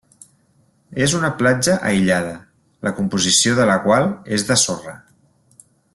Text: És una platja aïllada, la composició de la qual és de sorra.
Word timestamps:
És 1.07 1.13
una 1.17 1.29
platja 1.41 1.75
aïllada, 1.89 2.33
la 2.89 2.95
composició 3.01 3.53
de 3.61 3.69
la 3.73 3.77
qual 3.87 4.11
és 4.39 4.47
de 4.51 4.59
sorra. 4.67 4.99